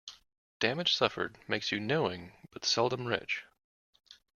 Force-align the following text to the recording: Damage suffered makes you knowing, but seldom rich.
Damage 0.59 0.95
suffered 0.95 1.37
makes 1.47 1.71
you 1.71 1.79
knowing, 1.79 2.33
but 2.49 2.65
seldom 2.65 3.05
rich. 3.05 3.43